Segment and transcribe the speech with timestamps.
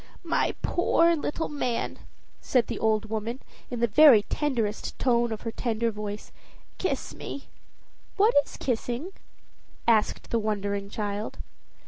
[0.23, 1.99] "My poor little man!"
[2.39, 6.31] said the old woman in the very tenderest tone of her tender voice.
[6.79, 7.49] "Kiss me!"
[8.17, 9.11] "What is kissing?"
[9.87, 11.37] asked the wondering child.